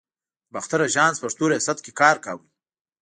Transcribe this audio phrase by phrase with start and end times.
[0.03, 0.03] د
[0.53, 2.45] باختر آژانس پښتو ریاست کې کار کاوه.